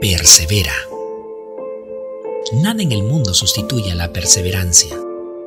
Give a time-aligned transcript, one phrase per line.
[0.00, 0.74] Persevera.
[2.52, 4.96] Nada en el mundo sustituye a la perseverancia.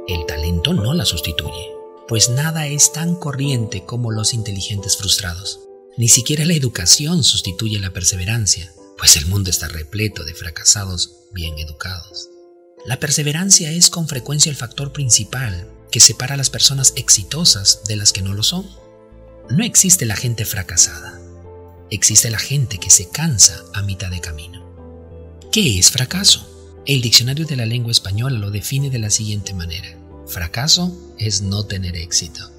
[0.07, 1.71] El talento no la sustituye,
[2.07, 5.61] pues nada es tan corriente como los inteligentes frustrados.
[5.97, 11.57] Ni siquiera la educación sustituye la perseverancia, pues el mundo está repleto de fracasados bien
[11.59, 12.29] educados.
[12.85, 17.95] La perseverancia es con frecuencia el factor principal que separa a las personas exitosas de
[17.95, 18.67] las que no lo son.
[19.49, 21.21] No existe la gente fracasada,
[21.91, 24.65] existe la gente que se cansa a mitad de camino.
[25.51, 26.45] ¿Qué es fracaso?
[26.85, 29.97] El diccionario de la lengua española lo define de la siguiente manera.
[30.27, 32.51] Fracaso es no tener éxito.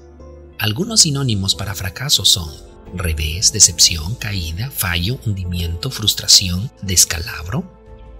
[0.57, 2.49] Algunos sinónimos para fracaso son
[2.93, 7.63] revés, decepción, caída, fallo, hundimiento, frustración, descalabro.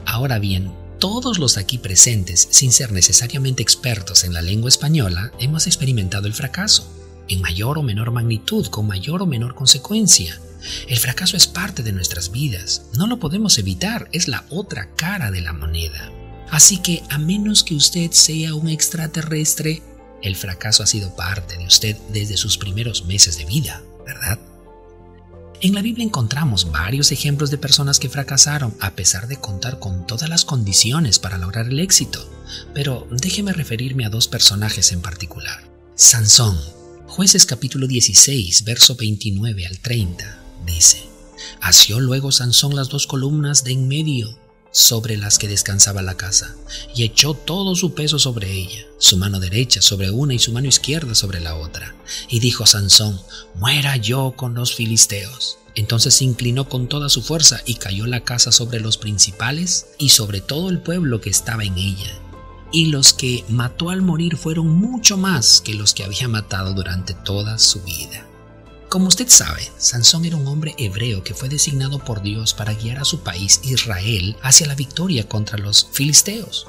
[0.05, 5.67] Ahora bien, todos los aquí presentes, sin ser necesariamente expertos en la lengua española, hemos
[5.67, 6.88] experimentado el fracaso,
[7.28, 10.39] en mayor o menor magnitud, con mayor o menor consecuencia.
[10.88, 15.31] El fracaso es parte de nuestras vidas, no lo podemos evitar, es la otra cara
[15.31, 16.12] de la moneda.
[16.50, 19.81] Así que a menos que usted sea un extraterrestre,
[20.22, 24.40] el fracaso ha sido parte de usted desde sus primeros meses de vida, ¿verdad?
[25.62, 30.08] En la Biblia encontramos varios ejemplos de personas que fracasaron a pesar de contar con
[30.08, 32.28] todas las condiciones para lograr el éxito,
[32.73, 35.70] pero déjeme referirme a dos personajes en particular.
[35.96, 36.59] Sansón,
[37.06, 41.12] jueces capítulo 16, verso 29 al 30, dice,
[41.59, 44.38] Asió luego Sansón las dos columnas de en medio
[44.72, 46.56] sobre las que descansaba la casa,
[46.95, 50.68] y echó todo su peso sobre ella, su mano derecha sobre una y su mano
[50.68, 51.95] izquierda sobre la otra.
[52.30, 53.20] Y dijo Sansón,
[53.56, 55.58] muera yo con los filisteos.
[55.76, 60.09] Entonces se inclinó con toda su fuerza y cayó la casa sobre los principales y
[60.09, 62.12] sobre todo el pueblo que estaba en ella.
[62.73, 67.14] Y los que mató al morir fueron mucho más que los que había matado durante
[67.14, 68.25] toda su vida.
[68.92, 73.00] Como usted sabe, Sansón era un hombre hebreo que fue designado por Dios para guiar
[73.00, 76.67] a su país Israel hacia la victoria contra los filisteos.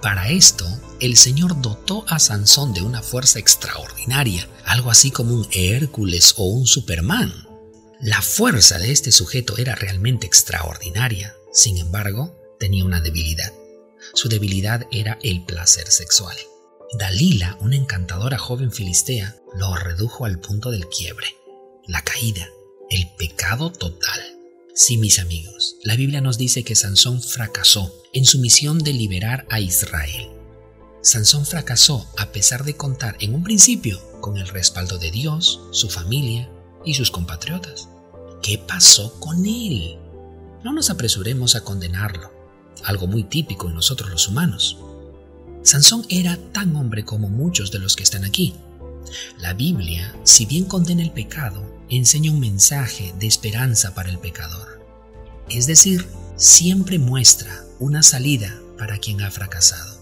[0.00, 0.64] Para esto,
[1.00, 6.44] el Señor dotó a Sansón de una fuerza extraordinaria, algo así como un Hércules o
[6.44, 7.48] un Superman.
[8.00, 13.52] La fuerza de este sujeto era realmente extraordinaria, sin embargo, tenía una debilidad.
[14.14, 16.36] Su debilidad era el placer sexual.
[17.00, 21.34] Dalila, una encantadora joven filistea, lo redujo al punto del quiebre
[21.86, 22.48] la caída,
[22.90, 24.20] el pecado total.
[24.74, 29.46] Sí, mis amigos, la Biblia nos dice que Sansón fracasó en su misión de liberar
[29.50, 30.30] a Israel.
[31.02, 35.90] Sansón fracasó a pesar de contar en un principio con el respaldo de Dios, su
[35.90, 36.50] familia
[36.84, 37.88] y sus compatriotas.
[38.42, 39.98] ¿Qué pasó con él?
[40.64, 42.32] No nos apresuremos a condenarlo,
[42.84, 44.78] algo muy típico en nosotros los humanos.
[45.62, 48.54] Sansón era tan hombre como muchos de los que están aquí.
[49.38, 54.80] La Biblia, si bien condena el pecado, enseña un mensaje de esperanza para el pecador.
[55.48, 56.06] Es decir,
[56.36, 59.94] siempre muestra una salida para quien ha fracasado.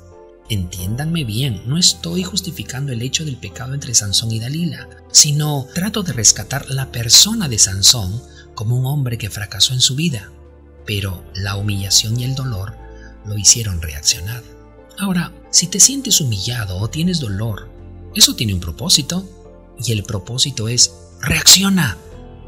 [0.48, 6.02] Entiéndanme bien, no estoy justificando el hecho del pecado entre Sansón y Dalila, sino trato
[6.02, 8.22] de rescatar la persona de Sansón
[8.54, 10.30] como un hombre que fracasó en su vida,
[10.86, 12.76] pero la humillación y el dolor
[13.24, 14.42] lo hicieron reaccionar.
[14.98, 17.70] Ahora, si te sientes humillado o tienes dolor,
[18.14, 19.26] eso tiene un propósito,
[19.82, 20.92] y el propósito es
[21.24, 21.96] Reacciona.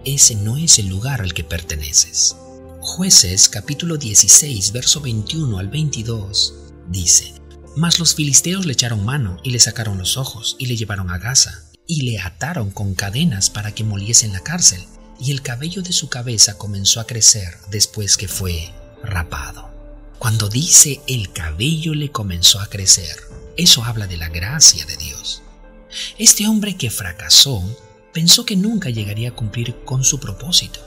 [0.05, 2.35] Ese no es el lugar al que perteneces.
[2.81, 6.55] Jueces capítulo 16, verso 21 al 22
[6.89, 7.35] dice,
[7.77, 11.19] Mas los filisteos le echaron mano y le sacaron los ojos y le llevaron a
[11.19, 14.85] Gaza y le ataron con cadenas para que moliese en la cárcel
[15.21, 18.75] y el cabello de su cabeza comenzó a crecer después que fue
[19.05, 19.71] rapado.
[20.19, 23.17] Cuando dice el cabello le comenzó a crecer,
[23.57, 25.43] eso habla de la gracia de Dios.
[26.19, 27.63] Este hombre que fracasó
[28.15, 30.81] pensó que nunca llegaría a cumplir con su propósito.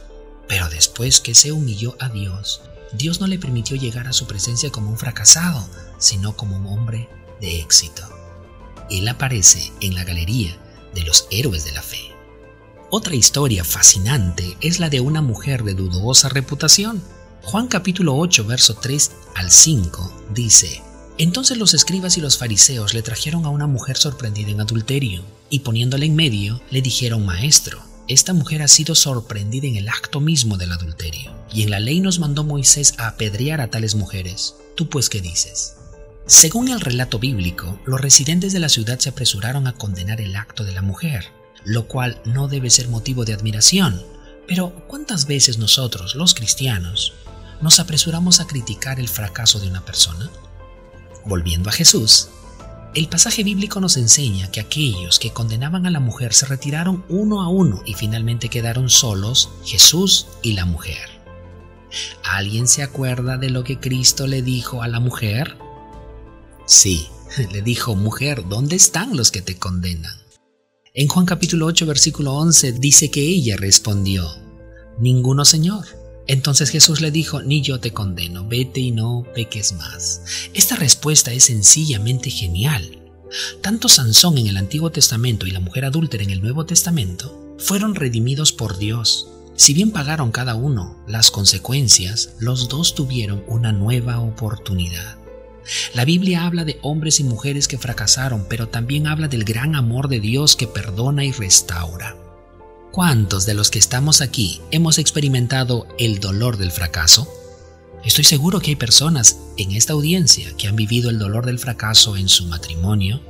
[0.47, 2.61] Pero después que se humilló a Dios,
[2.93, 5.67] Dios no le permitió llegar a su presencia como un fracasado,
[5.99, 7.09] sino como un hombre
[7.41, 8.01] de éxito.
[8.89, 10.57] Él aparece en la galería
[10.95, 11.99] de los héroes de la fe.
[12.89, 17.03] Otra historia fascinante es la de una mujer de dudosa reputación.
[17.43, 20.81] Juan capítulo 8, verso 3 al 5 dice,
[21.17, 25.59] entonces los escribas y los fariseos le trajeron a una mujer sorprendida en adulterio, y
[25.59, 30.57] poniéndola en medio, le dijeron, Maestro, esta mujer ha sido sorprendida en el acto mismo
[30.57, 34.55] del adulterio, y en la ley nos mandó Moisés a apedrear a tales mujeres.
[34.75, 35.75] ¿Tú pues qué dices?
[36.27, 40.63] Según el relato bíblico, los residentes de la ciudad se apresuraron a condenar el acto
[40.63, 41.25] de la mujer,
[41.63, 44.01] lo cual no debe ser motivo de admiración.
[44.47, 47.13] Pero ¿cuántas veces nosotros, los cristianos,
[47.61, 50.29] nos apresuramos a criticar el fracaso de una persona?
[51.27, 52.29] Volviendo a Jesús,
[52.95, 57.41] el pasaje bíblico nos enseña que aquellos que condenaban a la mujer se retiraron uno
[57.41, 61.09] a uno y finalmente quedaron solos Jesús y la mujer.
[62.23, 65.57] ¿Alguien se acuerda de lo que Cristo le dijo a la mujer?
[66.65, 67.07] Sí,
[67.51, 70.17] le dijo, mujer, ¿dónde están los que te condenan?
[70.93, 74.27] En Juan capítulo 8, versículo 11 dice que ella respondió,
[74.97, 75.85] Ninguno, Señor.
[76.27, 80.21] Entonces Jesús le dijo, Ni yo te condeno, vete y no peques más.
[80.53, 82.99] Esta respuesta es sencillamente genial.
[83.61, 87.95] Tanto Sansón en el Antiguo Testamento y la mujer adúltera en el Nuevo Testamento fueron
[87.95, 89.29] redimidos por Dios.
[89.55, 95.17] Si bien pagaron cada uno las consecuencias, los dos tuvieron una nueva oportunidad.
[95.93, 100.07] La Biblia habla de hombres y mujeres que fracasaron, pero también habla del gran amor
[100.07, 102.15] de Dios que perdona y restaura.
[102.97, 107.31] ¿Cuántos de los que estamos aquí hemos experimentado el dolor del fracaso?
[108.03, 112.17] Estoy seguro que hay personas en esta audiencia que han vivido el dolor del fracaso
[112.17, 113.21] en su matrimonio,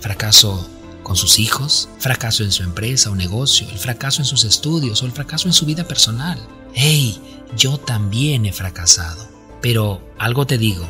[0.00, 0.66] fracaso
[1.02, 5.04] con sus hijos, fracaso en su empresa o negocio, el fracaso en sus estudios o
[5.04, 6.38] el fracaso en su vida personal.
[6.72, 7.20] ¡Hey!
[7.54, 9.28] Yo también he fracasado.
[9.60, 10.88] Pero algo te digo,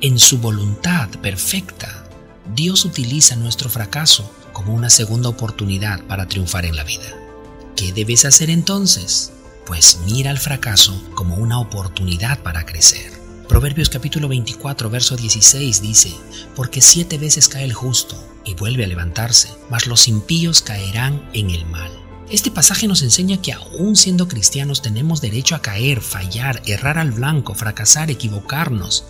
[0.00, 2.06] en su voluntad perfecta,
[2.54, 7.21] Dios utiliza nuestro fracaso como una segunda oportunidad para triunfar en la vida.
[7.76, 9.32] ¿Qué debes hacer entonces?
[9.66, 13.12] Pues mira el fracaso como una oportunidad para crecer.
[13.48, 16.12] Proverbios capítulo 24, verso 16 dice,
[16.54, 21.50] Porque siete veces cae el justo y vuelve a levantarse, mas los impíos caerán en
[21.50, 21.90] el mal.
[22.30, 27.10] Este pasaje nos enseña que aún siendo cristianos tenemos derecho a caer, fallar, errar al
[27.10, 29.04] blanco, fracasar, equivocarnos,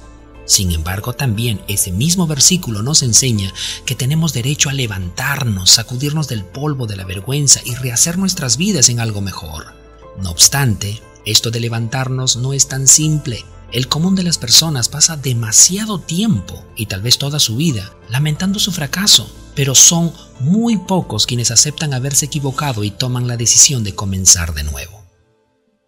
[0.44, 3.53] sin embargo, también ese mismo versículo nos enseña
[3.87, 8.89] que tenemos derecho a levantarnos, sacudirnos del polvo de la vergüenza y rehacer nuestras vidas
[8.89, 9.75] en algo mejor.
[10.19, 13.44] No obstante, esto de levantarnos no es tan simple.
[13.71, 18.59] El común de las personas pasa demasiado tiempo y tal vez toda su vida lamentando
[18.59, 23.95] su fracaso, pero son muy pocos quienes aceptan haberse equivocado y toman la decisión de
[23.95, 25.06] comenzar de nuevo.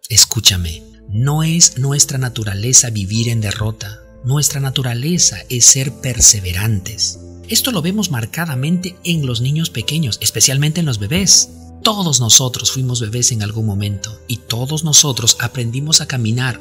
[0.09, 7.19] Escúchame, no es nuestra naturaleza vivir en derrota, nuestra naturaleza es ser perseverantes.
[7.47, 11.49] Esto lo vemos marcadamente en los niños pequeños, especialmente en los bebés.
[11.83, 16.59] Todos nosotros fuimos bebés en algún momento y todos nosotros aprendimos a caminar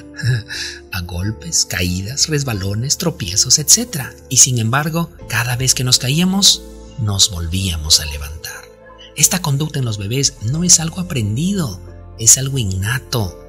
[0.92, 4.08] a golpes, caídas, resbalones, tropiezos, etc.
[4.28, 6.62] Y sin embargo, cada vez que nos caíamos,
[7.00, 8.64] nos volvíamos a levantar.
[9.16, 11.80] Esta conducta en los bebés no es algo aprendido,
[12.18, 13.40] es algo innato.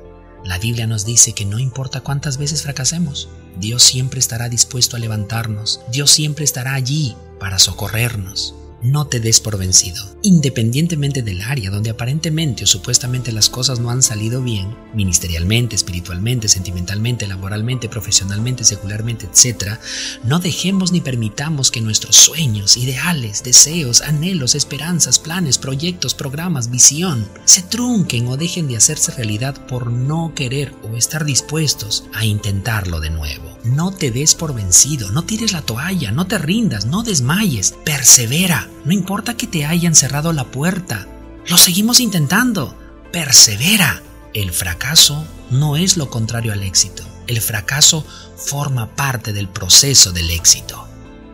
[0.45, 4.99] La Biblia nos dice que no importa cuántas veces fracasemos, Dios siempre estará dispuesto a
[4.99, 8.55] levantarnos, Dios siempre estará allí para socorrernos
[8.85, 10.03] no te des por vencido.
[10.21, 16.47] Independientemente del área donde aparentemente o supuestamente las cosas no han salido bien, ministerialmente, espiritualmente,
[16.47, 19.79] sentimentalmente, laboralmente, profesionalmente, secularmente, etc.,
[20.23, 27.27] no dejemos ni permitamos que nuestros sueños, ideales, deseos, anhelos, esperanzas, planes, proyectos, programas, visión,
[27.45, 32.99] se trunquen o dejen de hacerse realidad por no querer o estar dispuestos a intentarlo
[32.99, 33.54] de nuevo.
[33.65, 38.69] No te des por vencido, no tires la toalla, no te rindas, no desmayes, persevera.
[38.85, 41.07] No importa que te hayan cerrado la puerta,
[41.47, 42.75] lo seguimos intentando.
[43.12, 44.01] Persevera.
[44.33, 47.03] El fracaso no es lo contrario al éxito.
[47.27, 48.06] El fracaso
[48.38, 50.88] forma parte del proceso del éxito.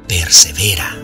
[0.08, 0.96] Persevera.